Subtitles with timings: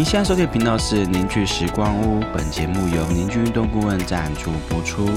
[0.00, 5.10] 您现在收听的频道是凝聚时光屋，本节目由凝聚运动顾问赞助播出。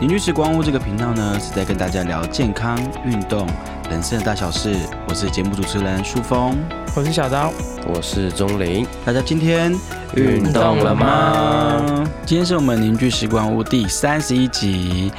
[0.00, 3.46] 凝聚时光屋这个频道呢，是在跟大家聊健康、运动、
[3.88, 4.74] 人生的大小事。
[5.08, 6.58] 我是节目主持人舒峰，
[6.96, 7.52] 我是小刀，
[7.86, 8.84] 我是钟林。
[9.04, 9.72] 大家今天
[10.16, 12.04] 运动了吗？
[12.26, 15.12] 今天是我们凝聚时光屋第三十一集，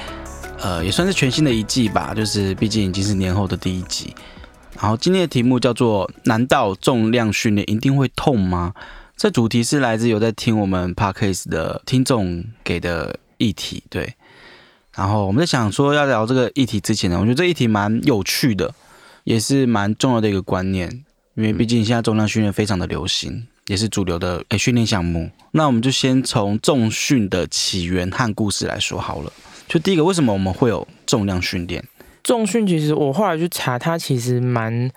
[0.60, 4.14] 呃，也算是全新的一季吧，就是毕竟已经是年后的第一集。
[4.80, 8.74] 然后今天的题目叫做“难道重量训练一定会痛吗？”
[9.18, 14.14] 这主题是来自有在听我们 podcast 的听众给的议题，对。
[14.96, 18.72] 然后我们在想说要聊这个议题之前呢，我觉得这议题蛮有趣的，
[19.24, 25.32] 也是蛮重要的一个观念，因为毕竟现在重量训练非常的流行，也是主流的诶训练项目。
[25.52, 29.34] 那我们就先从重训的起源和故事来说好了。
[29.68, 31.84] 就第一个，为什么我们会有重量训练？
[32.28, 34.92] 重训其实我后来去查，它其实蛮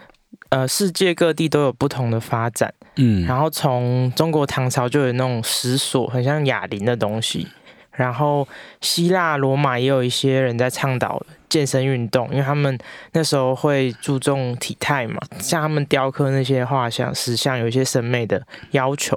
[0.48, 2.74] 呃，世界各地都有不同的发展。
[2.96, 7.46] 嗯，然后从中国唐朝就有那种石锁，很像哑铃的东西。
[7.92, 8.48] 然后
[8.80, 12.76] 希腊罗马也有一些人在倡导健身运动，因为他们
[13.12, 19.16] 那时候会注重体态嘛，像他们雕刻那些画像石像，有一些审美的要求。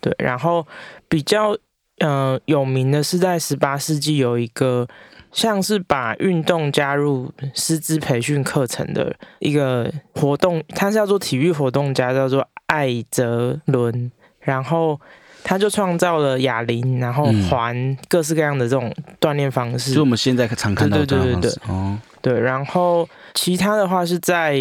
[0.00, 0.66] 对，然后
[1.08, 1.56] 比较
[2.00, 4.88] 呃有名的是在十八世纪有一个。
[5.34, 14.98] 像是把运动加入师资培训课程的一个活动，他是要做体育活动家，叫做艾泽伦，然后
[15.42, 24.56] 他就创造了哑铃，然后环各式各样的这种锻炼方式，就我们现在常看到的对对对哦，对，然后其他的话是在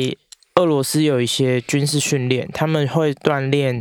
[0.55, 3.79] 俄罗斯有一些军事训练，他们会锻炼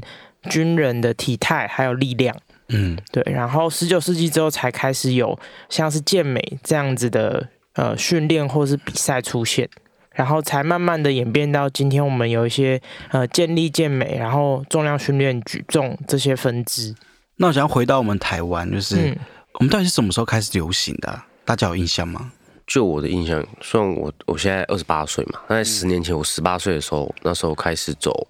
[0.51, 2.37] 军人的体态还有力量。
[2.73, 9.69] 嗯，对，然后十九世纪之后才开始有像是健美这样子的呃训练或是比赛出现，
[10.13, 16.95] 然后才慢慢的演变到今天我们有一些呃健力健美，然后重量训练、举重这些分支。
[17.37, 19.17] 那我想要回到我们台湾，就是
[19.55, 21.23] 我们到底是什么时候开始流行的？
[21.45, 22.33] 大家有印象吗？
[22.67, 28.27] 就我的印象，虽然我我现在二十八岁嘛，那在十年前我十八岁的时候，那时候开始走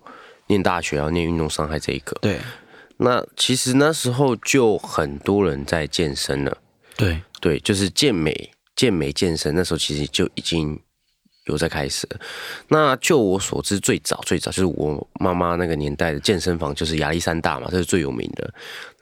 [0.47, 2.16] 念大学，要念运动伤害这一个。
[2.22, 2.39] 对。
[3.03, 6.59] 那其实那时候就很多人在健身了，
[6.97, 7.21] 对。
[7.41, 10.81] 对，就是健美、健美健身，那时候其实就已经
[11.47, 12.08] 有在开始。
[12.69, 18.53] 那就我所知，最早最早就是我妈妈那个年代的健身房，就是亚历山大嘛，这是最有名的。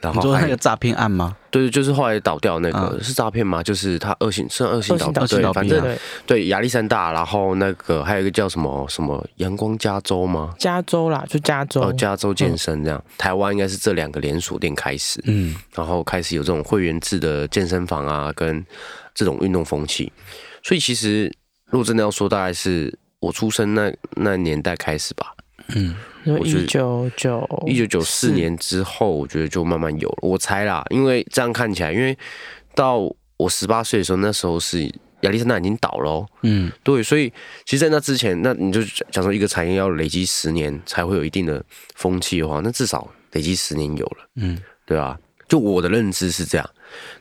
[0.01, 1.37] 然后那个诈骗案吗？
[1.51, 3.63] 对对，就是后来倒掉那个是诈骗吗？
[3.63, 10.55] 就是他恶性是恶性倒掉，对，反正对对亚历山大，然后那个还有一个叫什么什么阳光加州吗？
[10.59, 13.05] 加州啦，就加州哦，加州健身这样。
[13.19, 18.65] 台湾应该是这两个连锁店开始，嗯，然后开始有这种会员制的健身房啊，跟
[19.15, 20.11] 这种运动风气。
[20.63, 21.31] 所以其实
[21.71, 25.35] 如果真的要说，大概是我出生那那年代开始吧，
[25.75, 25.95] 嗯。
[26.45, 30.19] 一九九一九九四年之后，我觉得就慢慢有了。
[30.21, 32.15] 我猜啦，因为这样看起来，因为
[32.75, 34.83] 到我十八岁的时候，那时候是
[35.23, 36.27] 亚历山大已经倒了。
[36.43, 37.33] 嗯，对，所以
[37.65, 41.65] 其实，在那之前，那你就讲说一个产业要累积十年才会有一定的
[41.95, 44.29] 风气的话，那至少累积十年有了。
[44.37, 45.19] 嗯，对吧？
[45.49, 46.71] 就我的认知是这样。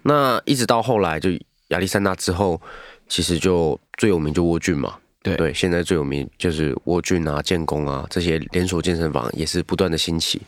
[0.04, 1.30] 那一直到后来，就
[1.70, 2.62] 亚历山大之后，
[3.09, 4.96] 其实就最有名就沃郡嘛。
[5.22, 10.42] 对对，现在最有名就是沃郡啊、建工啊这些连锁健身房也是不断的兴起。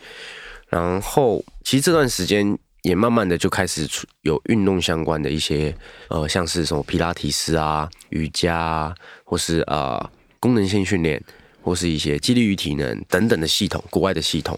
[0.70, 3.86] 然后，其实这段时间也慢慢的就开始
[4.22, 5.76] 有运动相关的一些
[6.08, 8.96] 呃，像是什么皮拉提斯啊、瑜伽啊，
[9.26, 11.22] 或是啊功能性训练，
[11.62, 14.58] 或是一些激励与体能等等的系统，国外的系统，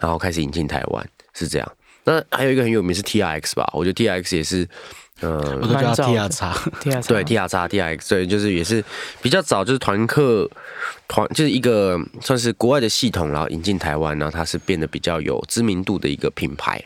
[0.00, 1.72] 然后开始引进台湾，是这样。
[2.02, 3.70] 那还有一个很有名是 T R X 吧？
[3.72, 4.68] 我觉得 T R X 也是。
[5.20, 5.30] 嗯，
[5.62, 8.84] 我都叫 T R 叉，T R 对 T R 叉 T R X，对，就是也是
[9.22, 10.50] 比较早，就是团课
[11.06, 16.82] 团，就是一个算是国外的系统，然后引进台湾，然后它是变得比较有知名度的一个品牌，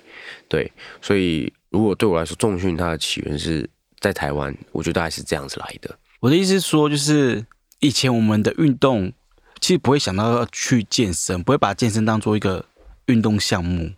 [0.46, 3.68] 对，所以如果对我来说，重训它的起源是
[3.98, 5.98] 在台湾，我觉得还是这样子来的。
[6.20, 7.44] 我的意思是说，就是
[7.80, 9.10] 以前我们的运动
[9.58, 12.66] 其实不会想到要去健身，不会把健身当做一个
[13.06, 13.90] 运动项目，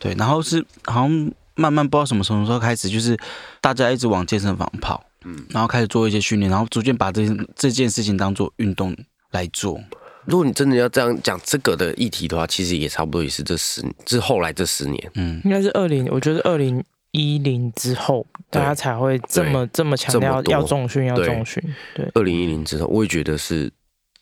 [0.00, 1.32] 对，然后是好像。
[1.58, 3.18] 慢慢不知道什么什么时候开始，就是
[3.60, 7.26] 大家一直往健身房跑，嗯，然后开始做一些训练，然后逐渐把这
[7.56, 8.96] 这件事情当做运动
[9.32, 9.80] 来做。
[10.24, 21.62] 如果你真的要这样讲这个的议题的话，其实也差不多也是这十，是后来这十年，嗯，应该是二零，我觉得二零一零之后，大家才会这么这么强调要重训，要重训。
[21.94, 23.72] 对，二零一零之后，我也觉得是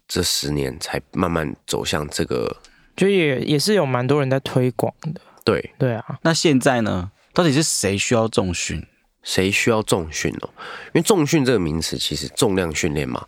[0.07, 2.57] 这十年才慢慢走向这个，
[2.97, 5.21] 就也也是有蛮多人在推广的。
[5.45, 6.19] 对，对啊。
[6.23, 7.11] 那现在呢？
[7.37, 8.83] 到底是谁需要重训？
[9.23, 10.49] 谁需要重训哦？
[10.87, 13.23] 因为重训这个名词其实重量训练嘛，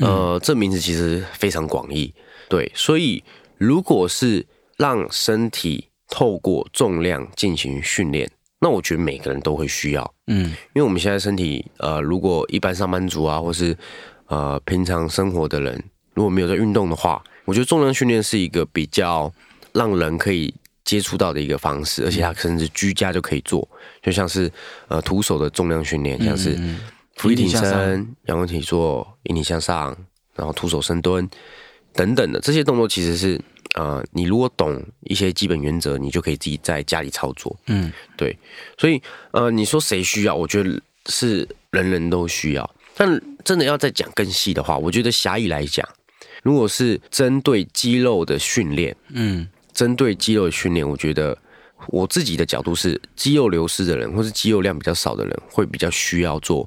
[0.00, 2.12] 呃，这名词其实非常广义。
[2.50, 3.24] 对，所以
[3.56, 4.44] 如果是
[4.76, 8.30] 让身体透过重量进行训练，
[8.60, 13.74] 那我觉得每个人都会需要，嗯因为我们现在身体，呃，如果一般上班族啊，或是
[14.26, 15.82] 呃平常生活的人，
[16.12, 19.32] 如果没有在运动的话，我觉得重量训练是一个比较
[19.72, 20.52] 让人可以
[20.86, 23.68] 接触到的一个方式，而且它甚至居家就可以做，
[24.02, 24.50] 就像是
[24.88, 26.80] 呃徒手的重量训练，像是嗯
[27.16, 29.94] 俯卧挺引体向上身、仰卧起坐、引体向上，
[30.34, 31.28] 然后徒手深蹲
[31.92, 33.38] 等等的这些动作，其实是
[33.74, 37.54] 呃，你如果懂一些基本原则，你就可以自己在家里操作。
[37.66, 38.34] 嗯对，
[38.78, 39.02] 所以
[39.32, 40.34] 呃，你说谁需要？
[40.34, 42.74] 我觉得是人人都需要。
[42.94, 45.86] 但真的要再讲更细的话，我觉得狭义来讲，
[46.42, 49.46] 如果是针对肌肉的训练，嗯
[49.76, 51.36] 针对肌肉的训练，我觉得
[51.88, 56.66] 我自己的角度是，肌肉流失的人或是肌肉量比较少的人，会比较需要做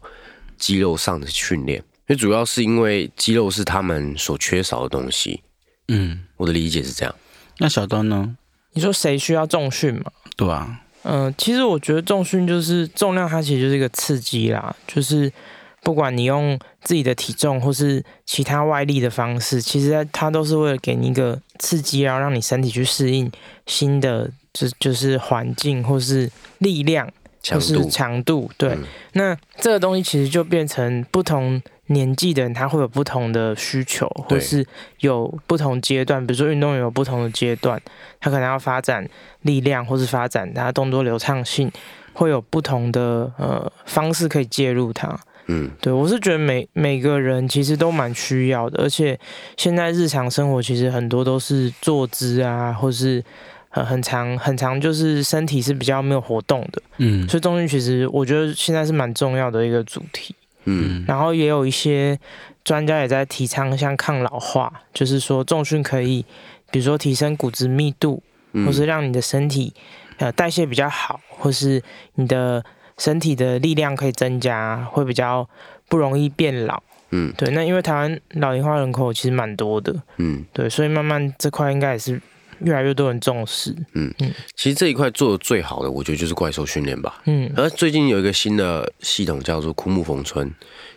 [0.59, 1.79] 肌肉上的训练。
[1.79, 5.41] 因为主要是因为肌肉是他们所缺少的东西。
[5.87, 7.15] 嗯，我的理解是这样。
[7.57, 8.37] 那小端呢？
[8.73, 10.11] 你说谁需要重训嘛？
[10.37, 15.31] 对啊，嗯、其实我觉得重训就是重量，它其实就是一个刺激啦，就是
[15.81, 23.31] 不管你用自己的体重或是其他外力的方式，其实它都是为了给你一个刺激，然后让你身体去适应
[23.65, 26.29] 新的就就是环境或是
[26.59, 27.09] 力量
[27.49, 28.49] 或是强度。
[28.57, 28.83] 对，嗯
[29.13, 34.65] 那这个东西其实就变成不同年纪的人，他会有不同的需求，或是
[34.99, 36.25] 有不同阶段。
[36.27, 37.81] 比如说运动员有不同的阶段，
[38.19, 39.09] 他可能要发展
[39.41, 41.71] 力量，或是发展他动作流畅性，
[42.13, 45.19] 会有不同的呃方式可以介入它。
[45.51, 49.19] 嗯，对我是觉得每每个人其实都蛮需要的，而且
[49.57, 53.23] 现在日常生活其实很多都是坐姿啊，或是
[53.69, 56.81] 很很长很长，就是身体是比较没有活动的。
[56.97, 57.27] 嗯。
[57.27, 60.35] 所以重训其实我觉得现在是蛮重要的一个主题，
[60.65, 62.19] 嗯，然后也有一些
[62.63, 66.23] 专家也在提倡像抗老化，就是说重训可以，
[66.69, 68.21] 比如说提升骨质密度，
[68.51, 68.67] 嗯。
[68.67, 69.73] 或是让你的身体
[70.17, 71.81] 呃代谢比较好，或是
[72.13, 72.63] 你的
[72.99, 75.49] 身体的力量可以增加，会比较
[75.87, 76.83] 不容易变老。
[77.09, 77.33] 嗯。
[77.35, 82.21] 对，那因为台湾老龄化人口其实蛮多的，嗯，对，所以慢慢这块应该也是
[82.59, 83.75] 越来越多人重视。
[83.93, 84.13] 嗯。
[84.55, 87.21] 其实这一块做的最好的，我觉得就是怪兽训练吧。
[87.25, 87.51] 嗯。
[87.55, 90.53] 而最近有一个新的系统叫做枯木逢春，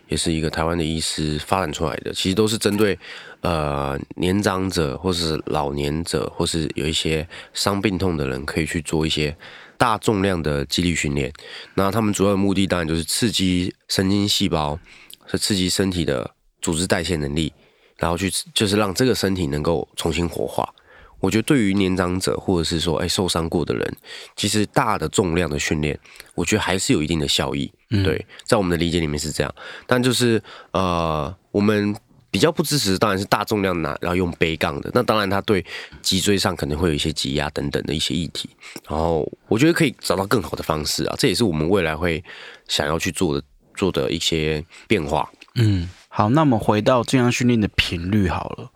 [0.08, 2.98] 也是一个台湾的医师发展出来的，其实都是针对
[3.40, 9.34] 呃年长者或是老年者，或是有一些伤病痛的人，可以去做一些
[9.82, 11.32] 大重量的肌力训练。
[11.74, 14.78] 那他们主要的目的当然就是刺激神经细胞，
[15.26, 16.30] 是刺激身体的
[16.60, 17.52] 组织代谢能力，
[17.96, 20.72] 然后去就是让这个身体能够重新活化。
[21.18, 23.96] 我觉得对于年长者或者是说哎受伤过的人，
[24.36, 25.98] 其实大的重量的训练，
[26.36, 27.72] 我觉得还是有一定的效益。
[27.90, 29.52] 嗯对，在我们的理解里面是这样，
[29.88, 30.40] 但就是
[30.70, 31.92] 呃，我们
[32.32, 35.64] 比较不支持，当然是大重量拿然后用背杠的，那当然它对
[36.00, 38.48] 脊椎上可能会有一些挤压等等的一些议题。
[38.88, 42.24] 然后我觉得可以找到更好的方式啊，这也是我们未来会
[42.66, 43.46] 想要去做的
[43.76, 45.30] 做的一些变化。
[45.56, 48.70] 嗯，好，那我们回到这样训练的频率好了，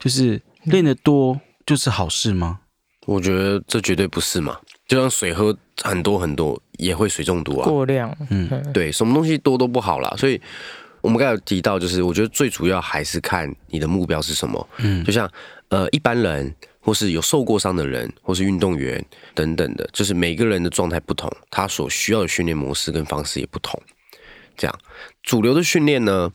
[0.00, 2.58] 就是练得多就是好事吗？
[3.06, 4.58] 我觉得这绝对不是嘛，
[4.88, 7.64] 就像水喝很多很多也会水中毒啊。
[7.64, 10.12] 过量，嗯对，什么东西多都不好啦。
[10.18, 10.40] 所以
[11.06, 14.68] 我们刚才有提到，就是我觉得最主要还是看你的目标是什么。
[14.78, 15.30] 嗯就像
[15.68, 23.80] 呃一般人，或是有受过伤的人，或是运动员等等的，就是每个人的状态不同，他所需要的训练模式跟方式也不同。
[24.56, 24.78] 这样，
[25.22, 26.28] 主流的训练呢，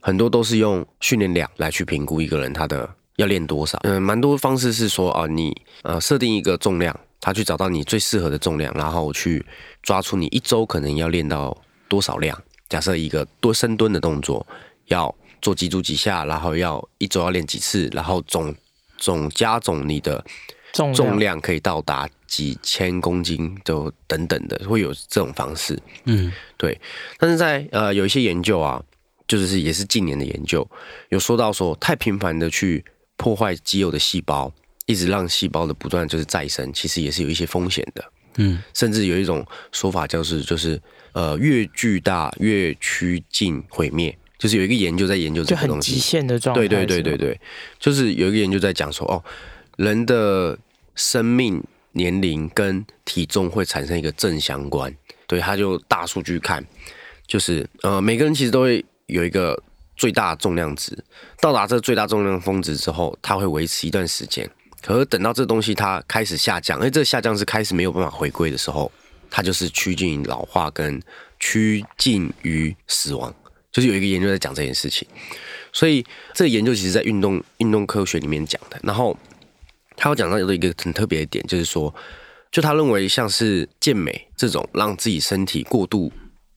[0.00, 3.78] 很多都是用训练量来去评估一个人他的要练多少。
[3.84, 9.46] 嗯、蛮多方式是说啊，你呃设定一个重量，他去找到你最适合的重量，然后去
[9.84, 11.56] 抓出你一周可能要练到
[11.88, 12.36] 多少量。
[12.70, 14.46] 假设一个多深蹲的动作，
[14.86, 18.54] 要做几组几下，然后要一周要练几次，然后总
[18.96, 20.24] 总加总你的
[20.72, 25.78] 重重量可以到达几千公斤，就等等的，会有这种方式。
[26.04, 26.80] 嗯对
[27.18, 28.80] 但是在呃有一些研究啊，
[29.26, 30.66] 就是也是近年的研究，
[31.08, 32.84] 有说到说太频繁的去
[33.16, 34.52] 破坏肌肉的细胞，
[34.86, 38.04] 一直让细胞的不断就是再生，其实也是有一些风险的。
[38.36, 40.80] 嗯甚至有一种说法就是就是
[41.12, 45.94] 呃越巨大越趋近毁灭，就是有一个研究在研究这个东西。
[45.94, 46.86] 极限的状态对。
[46.86, 47.40] 对对对对，
[47.78, 49.22] 就是有一个研究在讲说，哦，
[49.76, 50.58] 人的
[50.94, 54.94] 生命年龄跟体重会产生一个正相关。
[55.26, 56.64] 对，他就大数据看，
[57.26, 59.60] 就是呃，每个人其实都会有一个
[59.96, 60.96] 最大重量值，
[61.40, 64.48] 到达这最大重量峰值之后，它会维持一段时间。
[64.82, 68.90] 可是等到这东西它开始下降，因为这下降是开始没有办法回归的时候，
[69.30, 71.00] 它就是趋近于老化跟
[71.38, 73.34] 趋近于死亡。
[73.72, 75.06] 就是有一个研究在讲这件事情，
[75.72, 78.80] 所以这个研究其实在运动运动科学里面讲的。
[78.82, 79.16] 然后
[79.96, 81.94] 他有讲到有一个很特别的点，就是说，
[82.50, 86.12] 就他认为像是健美这种让自己身体过度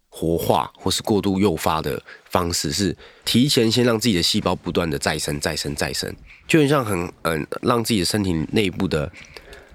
[0.10, 2.02] 活化或是过度诱发的
[2.34, 6.14] 方式，是提前先让自己的细胞不断的再生、再生、再生，
[6.48, 9.10] 就很像很嗯，让自己的身体内部的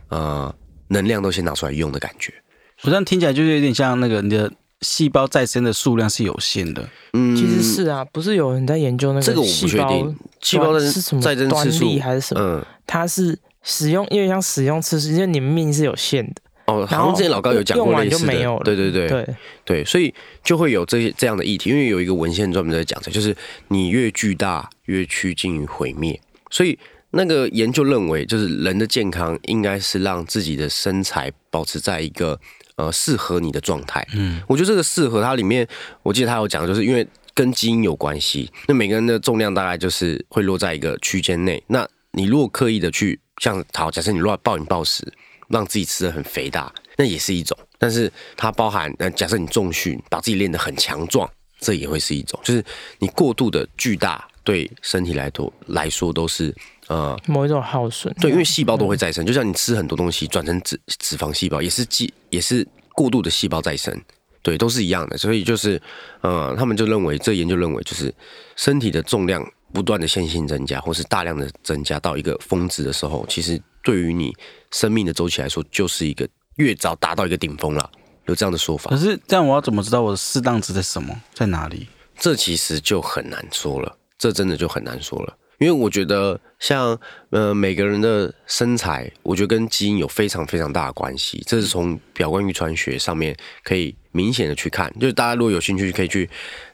[0.09, 0.53] 呃
[0.89, 2.35] 能量都先拿出来用的感觉。
[2.83, 6.89] 我这样听起来就是有点像那个你的细胞再生的数量是有限的。
[7.13, 12.41] 嗯，其实是啊，不是有人在研究那这个我不细胞确定，细胞的是什么再生端次数还是什么？
[12.43, 18.63] 嗯它是使用，因为像使用次数，因为你们命是有限的，哦，好像之前老高有讲过类似的，没有了。
[18.63, 19.09] 对对对。
[19.09, 19.27] 对，
[19.65, 20.13] 对，所以
[20.45, 23.35] 就会有这些这样的议题，因为有一个文献专门在讲这，就是
[23.69, 26.21] 你越巨大越趋近于毁灭，
[26.51, 26.79] 所以
[27.13, 32.39] 那个研究认为，就是人的健康应该是让自己的身材保持在一个
[32.77, 34.07] 呃适合你的状态。
[34.15, 35.67] 嗯，我觉得这个适合它里面，
[36.03, 41.63] 我记得他有讲，就是因为跟基因有关系，那每个人的重量大概就是会落在一个区间内。
[41.69, 45.11] 那你如果刻意的去像好，假设你乱暴饮暴食，
[45.49, 47.57] 让自己吃的很肥大，那也是一种。
[47.79, 51.29] 但是它包含，那，假设你重训，把自己练得很强壮，
[51.61, 52.39] 这也会是一种。
[52.43, 52.65] 就是
[52.99, 56.55] 你过度的巨大，对身体来说来说都是
[56.89, 58.13] 呃，某一种耗损。
[58.21, 63.97] 对，因为细胞都会再生，就像你吃很多东西转成脂脂肪细胞，也是肌也是过度的细胞再生，
[64.43, 65.17] 对，都是一样的。
[65.17, 65.81] 所以就是
[66.23, 68.13] 呃，他们就认为，这研究认为，就是
[68.57, 74.35] 身体的重量不断的线性增加，或是大量的增加到一个峰值的时候，其实对于你
[74.71, 77.91] 生命的周期来说，就是一个越早达到一个顶峰了。
[78.27, 81.89] 有这样的说法可，是这样，我要怎么知道我的适当值在什么，在哪里？
[82.19, 85.35] 这其实就很难说了，这真的就很难说了。
[85.59, 94.93] 因为我觉得像呃每个人的身材，我觉得跟基因有非常非常大的关系，这是从表观遗传学上面可以明显的去看。
[95.01, 96.29] 就是大家如果有兴趣，可以去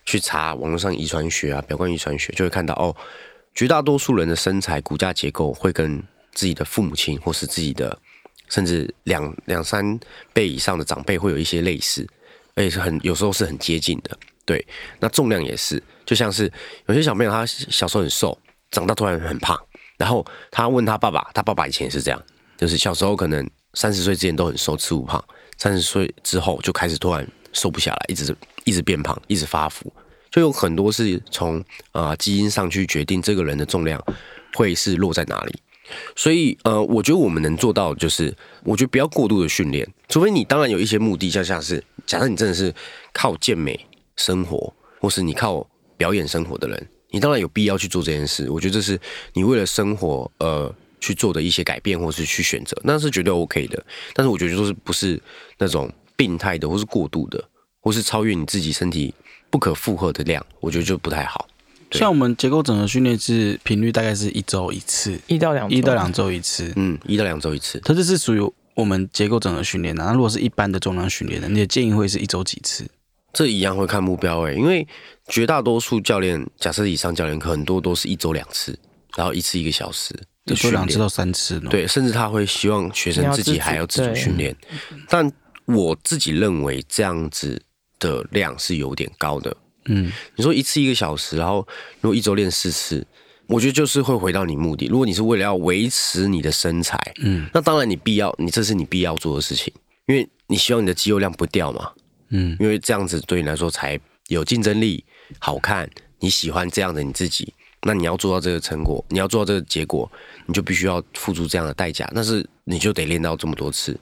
[0.04, 2.94] 去查网络上遗传学啊、表观遗传学，就会看到哦，
[3.54, 6.02] 绝大多数人的身材骨架结构会跟
[6.34, 7.96] 自己的父母亲或是自己的
[8.48, 9.98] 甚至两两三
[10.32, 12.06] 倍以上的长辈会有一些类似，
[12.54, 14.16] 而且是很有时候是很接近的。
[14.44, 14.64] 对，
[15.00, 16.52] 那重量也是，就像是
[16.86, 18.38] 有些小朋友他小时候很瘦，
[18.70, 19.58] 长大突然很胖，
[19.96, 22.22] 然后他问他爸爸，他爸爸以前也是这样，
[22.58, 25.24] 就是小时候可能三十岁之前都很瘦，吃不胖，
[25.56, 29.90] 三十岁之后就开始突然瘦不下来，一直一直变胖，一直发福，
[30.30, 33.98] 就有很多是从啊、基因上去决定这个人的重量
[34.52, 35.58] 会是落在哪里。
[36.16, 38.34] 所以，呃，我觉得我们能做到就是，
[38.64, 42.74] 我觉得不要过度的训练，除非你当然有一些目的，像像是假设你真的是
[43.12, 43.78] 靠健美
[44.16, 48.50] 生活，或是你靠表演生活的人，你当然有必要去做这件事。
[48.50, 48.98] 我觉得这是
[49.32, 53.84] 你为了生活呃去做的一些改变，或是去选择，那是绝对 OK 的。
[54.14, 55.20] 但是我觉得就是不是
[55.58, 57.42] 那种病态的，或是过度的，
[57.80, 59.14] 或是超越你自己身体
[59.50, 61.46] 不可负荷的量，我觉得就不太好。
[61.90, 66.72] 对像我们结构整合训练是频率大概是一周一次，一到两一到两周一次。
[66.76, 67.80] 嗯，一到两周一次。
[67.84, 70.04] 它这是属于我们结构整合训练的。
[70.04, 72.86] 那如果是一般的重量训练的，你的建议会是一周几次？
[73.32, 74.86] 这一样会看目标诶、因为
[75.26, 78.78] 绝大多数教练，假设以上教练课很多都是一周两次，
[79.16, 80.14] 然后一次一个小时
[80.46, 84.56] 的一周训练，两次到三次呢？，对，甚至他会希望学生自己还要自主你要自主训练。
[85.08, 85.32] 但
[85.64, 87.60] 我自己认为这样子
[87.98, 89.56] 的量是有点高的。
[89.86, 91.66] 嗯，你说一次一个小时，然后
[92.00, 93.06] 如果一周练四次，
[93.46, 94.86] 我觉得就是会回到你目的。
[94.86, 99.72] 如果你是为了要维持你的身材，嗯，那当然你必要，你这是你必要做的事情，
[100.06, 101.90] 因为你希望你的肌肉量不掉嘛。
[102.30, 105.04] 嗯，因为这样子对你来说才有竞争力、
[105.38, 105.88] 好看，
[106.20, 110.10] 你喜欢这样的你自己，那你要做到这个成果，你要做到这个结果，
[110.46, 112.10] 你就必须要付出这样的代价。
[112.14, 113.94] 但是你就得练到这么多次。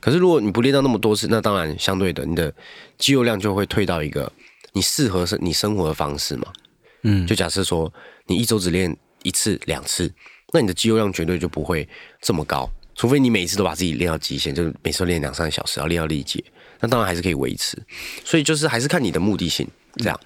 [0.00, 2.52] 可是如果你不练到那么多次，那当然相对的，你的
[2.98, 4.30] 肌肉量就会退到一个
[4.78, 6.46] 你适合生你生活的方式嘛。
[7.02, 7.92] 嗯就假设说
[8.26, 10.12] 你一周只练一次、两次，
[10.52, 11.88] 那你的肌肉量绝对就不会
[12.20, 16.42] 这么高，除非你每次都把自己练到极限，就是每次练两三个小时，然后练到力竭，
[16.78, 17.76] 那当然还是可以维持。
[18.24, 19.66] 所以就是还是看你的目的性，
[19.96, 20.20] 这样。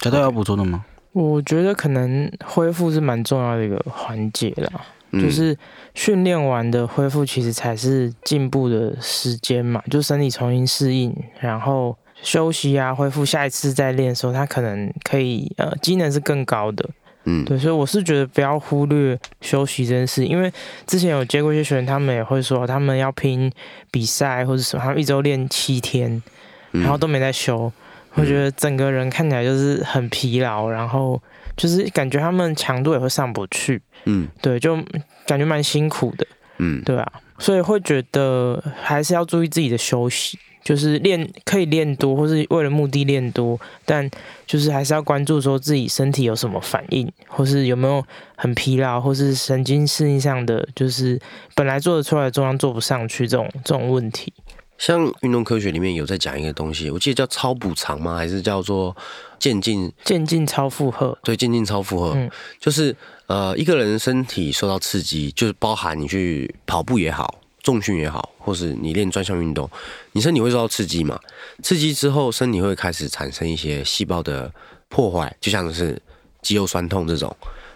[0.00, 0.84] 小道要补充的吗？
[1.12, 5.56] 我觉得可能恢复是蛮重要的一个环节啦，嗯就是
[5.94, 16.88] 训练完的恢复其实才是进步的时间嘛，就身体重新适应，然后休息啊，恢复下一次再练的时候，他可能可以呃机能是更高的。
[17.24, 20.50] 嗯，对，所以我是觉得不要忽略休息这件事，因为
[20.86, 23.52] 之前有接过一些学员，他们也会说他们要拼
[23.90, 26.22] 比赛或者什么，他们一周练七天，
[26.72, 26.80] 嗯。
[26.80, 27.70] 然后都没在休，
[28.14, 31.20] 我觉得整个人看起来就是很疲劳，然后
[31.56, 34.26] 就是感觉他们强度也会上不去，嗯。
[34.40, 34.76] 对，就
[35.26, 36.26] 感觉蛮辛苦的，
[36.58, 36.82] 嗯。
[36.82, 44.06] 对啊，所以会觉得还是要注意自己的休息，就是练可以练多，或是为了目的练多，但
[44.46, 48.04] 就是还是要关注说自己身体有什么反应，或是有没有
[48.36, 51.18] 很疲劳，或是神经适应上的，就是
[51.54, 54.30] 本来做得出来的重量做不上去这种这种问题。
[54.76, 58.16] 像运动科学里面有在讲一个东西，我记得叫超补偿吗？
[58.16, 58.94] 还是叫做
[59.38, 59.90] 渐进？
[60.04, 61.16] 渐进超负荷。
[61.22, 62.94] 对，渐进超负荷，嗯就是
[63.26, 69.68] 呃一个人身体受到刺激，就是包含你去跑步也好，重训也好，或是你练专项运动，
[70.12, 71.18] 你身体会受到刺激嘛？
[71.62, 74.52] 刺激之后，身体会开始产生一些细胞的
[74.88, 76.00] 破坏，就像是
[76.40, 77.34] 肌肉酸痛这种，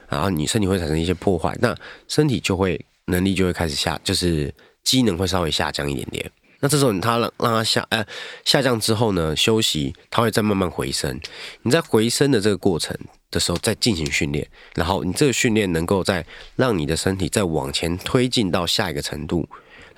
[0.08, 1.76] 然后你身体会产生一些破坏，那
[2.08, 6.30] 身体就会能力就会开始下，就是机能会稍微下降一点点。
[6.60, 8.06] 那这时候它让让它下呃
[8.44, 11.20] 下降之后呢，休息，它会再慢慢回升。
[11.62, 12.96] 你在回升的这个过程
[13.32, 16.24] 的时候，再进行训练，然后你这个训练能够再
[16.54, 19.48] 让你的身体再往前推进到下一个程度，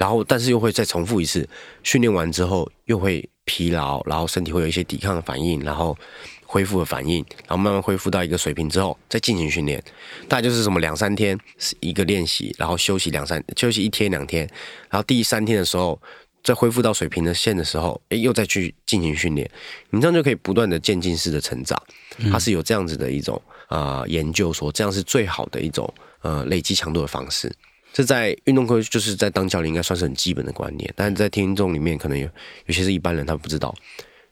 [0.04, 1.48] 然后但是又会再重复一次，
[1.82, 5.96] 训练完之后又会疲劳，然后身体会有一些抵抗的反应，然后
[6.44, 9.82] 恢复的反应，然后慢慢恢复到一个水平之后，再进行训练。
[10.28, 14.46] 大概就是什么两三天是一个练习，然后休息两三休息一天两天，
[14.90, 15.98] 然后第三天的时候。
[16.44, 19.50] 再恢复到水平的线的时候，诶，又再去进行训练，
[19.88, 21.82] 你这样就可以不断的渐进式的成长。
[22.30, 27.50] 它是有这样子的一种呃研究说，这样是最好的一种呃累积强度的方式。
[27.94, 32.28] 这在运动科就是在当教练应该算是很基本的观念，但是在听众里面可能有
[32.66, 33.72] 有些是一般人他不知道，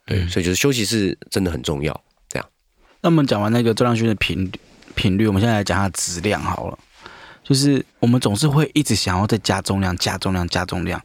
[0.04, 1.98] 对，所以就是休息是真的很重要。
[2.28, 2.48] 这样，
[3.00, 4.50] 那我们讲完那个重量训练的频率
[4.96, 6.78] 频率，我们现在来讲它的质量好了。
[7.44, 11.00] 就是我们总是会一直想要再加重量、加重量、加重量，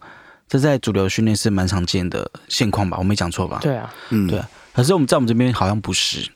[0.48, 2.98] 这在主流训练是蛮常见的现况吧？
[2.98, 3.60] 我没讲错吧？
[3.62, 4.50] 对啊，嗯对啊。
[4.74, 6.28] 可是我们在我们这边好像不是，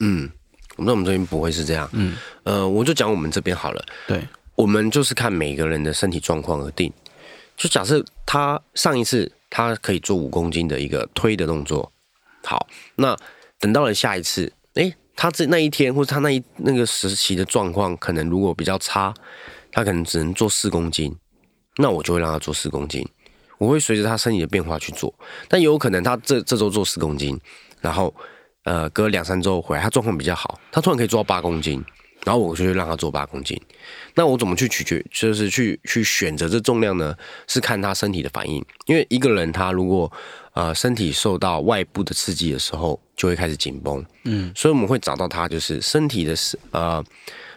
[0.00, 0.30] 嗯，
[0.76, 3.84] 我们在我们这边不会是这样，嗯，呃，我就讲我们这边好了。
[4.06, 4.26] 对，
[4.58, 6.92] 我们就是看每个人的身体状况而定。
[7.56, 11.90] 就假设他上一次他可以做五公斤的一个推的动作，
[12.44, 13.16] 好，那
[13.60, 19.14] 等到了下一次，诶，他这那一天或者他那一那个时期的状况可能如果比较差，
[19.70, 21.16] 他可能只能做四公斤，
[21.76, 23.08] 那我就会让他做四公斤，
[23.58, 25.14] 我会随着他身体的变化去做，
[25.48, 27.40] 但有可能他这这周做四公斤，
[27.80, 28.12] 然后
[28.64, 31.84] 呃隔两三周回来他状况比较好，他突然可以做到八公斤，
[32.28, 33.58] 然后我就会让他做八公斤。
[34.14, 37.16] 那我怎么去取决，就是去去选择这重量呢？
[37.46, 40.12] 是看他身体的反应，因为一个人他如果
[40.52, 47.02] 呃身体受到外部的刺激的时候，就会开始紧绷，嗯，所以我们会找到他就是身体的是呃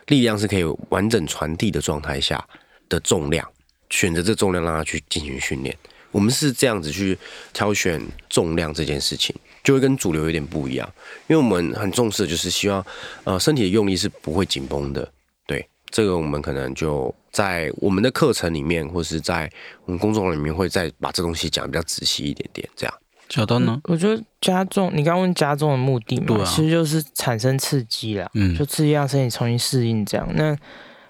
[0.08, 2.42] 力量是可以完整传递的状态下
[2.88, 3.46] 的重量，
[3.90, 5.76] 选择这重量让他去进行训练。
[6.12, 7.18] 我们是这样子去
[7.54, 10.90] 挑选重量这件事情，就会跟主流有点不一样，
[11.28, 12.86] 因为我们很重视的就是希望
[13.24, 15.10] 呃身体的用力是不会紧绷的。
[15.48, 19.50] 对，这个我们可能就在我们的课程里面，或是在
[19.86, 22.94] 我们工作坊里面会再把这东西讲得比较仔细一点点，这样。
[23.30, 23.80] 小刀呢？
[23.86, 30.28] 我觉得加重，你刚刚问加重的目的嘛，其实就是产生刺激啦，嗯就刺激让身体重新适应这样。
[30.36, 30.54] 那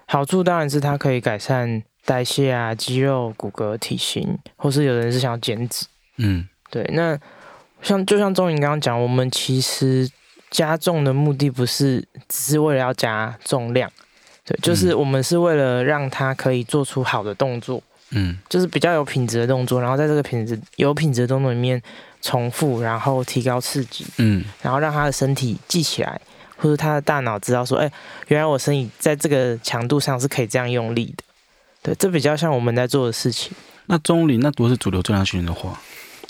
[0.06, 5.86] 好处当然是它可以改善代谢啊、肌肉、骨骼、体型，或是有人是想要减脂。
[6.16, 7.18] 嗯对，那
[7.82, 10.08] 像就像钟颖刚刚讲，我们其实
[10.50, 13.90] 加重的目的不是只是为了要加重量，
[14.44, 21.80] 对，就是我们是为了让他可以做出好的动作，嗯就是比较有品质的动作，然后在这个品质有品质的动作里面
[22.20, 26.20] 重复，然后提高刺激，嗯然后让他的身体记起来，
[26.56, 27.90] 或者他的大脑知道说，哎，
[28.28, 31.24] 原来我身体在这个强度上是可以这样用力的。
[31.82, 33.52] 对，这比较像我们在做的事情。
[33.86, 35.80] 那中龄那如果是主流重量训练的话，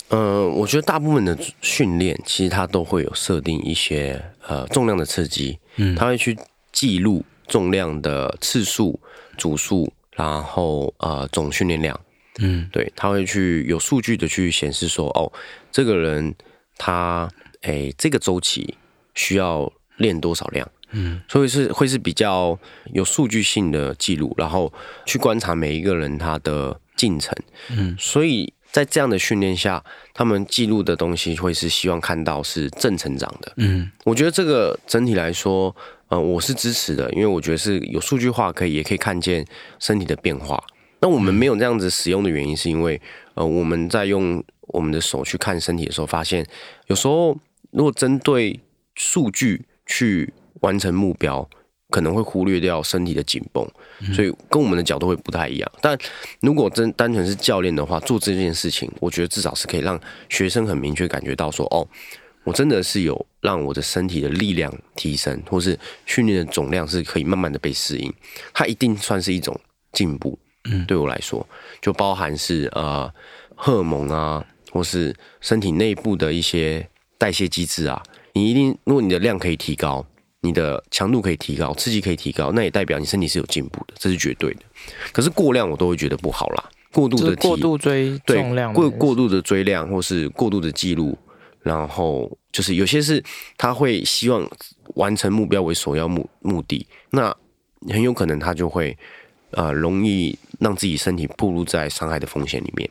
[0.09, 6.37] 呃，我觉得大部分的训练其实它都会有设定一些呃重量的刺激，嗯它会去
[6.71, 8.99] 记录重量的次数、
[9.37, 11.99] 组数，然后呃总训练量。
[12.39, 15.31] 嗯对，他会去有数据的去显示说，哦，
[15.71, 16.33] 这个人
[16.79, 17.29] 他
[17.61, 18.75] 诶这个周期
[19.13, 22.57] 需要练多少量，嗯所以是会是比较
[22.93, 24.71] 有数据性的记录，然后
[25.05, 27.35] 去观察每一个人他的进程，
[27.71, 33.53] 嗯所以在这样的训练下，他们记录的东西会是希望看到是正成长的。
[33.57, 35.75] 嗯我觉得这个整体来说，
[36.07, 39.45] 呃，我是支持的，因为我觉得是有数据化，可以也可以看见
[39.79, 40.63] 身体的变化。
[41.01, 42.99] 那我们没有这样子使用的原因，是因为
[43.35, 46.45] 呃，我们在用我们的手去看身体的时候，发现
[46.87, 47.37] 有时候
[47.71, 48.59] 如果针对
[48.95, 51.47] 数据去完成目标，
[51.89, 53.67] 可能会忽略掉身体的紧绷，
[54.13, 55.71] 所以跟我们的角度会不太一样。
[55.81, 55.97] 但
[56.41, 61.87] 如果真单纯是教练的话，做这件事情，我觉得至少是可以让学生很明确感觉到说，哦，
[62.43, 68.13] 我真的是有让我的身体的力量提升，或是训练的总量是可以慢慢的被适应，
[68.53, 69.59] 它一定算是一种
[69.91, 70.37] 进步。
[70.65, 71.45] 嗯对我来说，
[71.81, 73.13] 就包含是呃
[73.53, 76.87] 荷尔蒙啊，或是身体内部的一些
[77.17, 80.05] 代谢机制啊，你一定如果你的量可以提高，
[80.43, 84.59] 你的强度可以提高，刺激可以提高，那也代表你身体是有进步的，这是绝对的。
[85.13, 91.17] 可是过量我都会觉得不好啦，过度的过度追重量，过过度的追量或是过度的记录，
[91.61, 93.23] 然后就是有些是
[93.57, 94.45] 他会希望
[94.95, 97.33] 完成目标为首要目目的，那
[97.87, 98.97] 很有可能他就会
[99.51, 102.89] 呃容易让自己身体暴露在伤害的风险里面，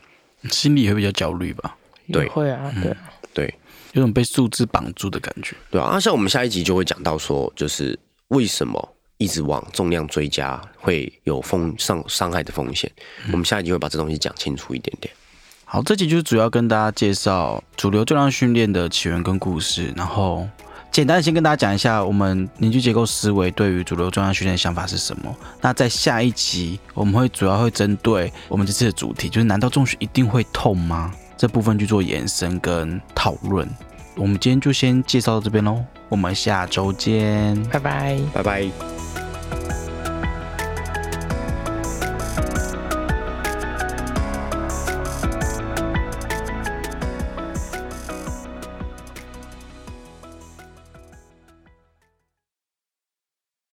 [0.51, 1.77] 心里会比较焦虑吧？
[2.11, 2.97] 对，会啊，对
[3.35, 3.55] 对。
[3.93, 5.99] 有种被数字绑住的感觉，对啊。
[6.01, 12.91] 像我们下一集就会讲到说，就是为什么一直往重量追加会有风伤伤害的风险。
[13.31, 15.13] 我们下一集会把这东西讲清楚一点点。
[15.65, 20.47] 好，这集就是主要跟大家介绍主流重量训练的起源跟故事，然后
[20.91, 25.35] 简单的先跟大家讲一下我们凝聚结构思维对于主流重量训练的想法是什么。
[25.61, 31.15] 那在下一集我们会主要会针对我们这次的主题，就是难道重训一定会痛吗？
[31.43, 33.69] 这部分去做延伸跟讨论，
[34.15, 39.12] 我们今天就先介绍到这边喽，我们下周见，拜拜，拜拜。